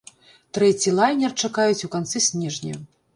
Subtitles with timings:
[0.57, 2.73] Трэці лайнер чакаюць у канцы снежня.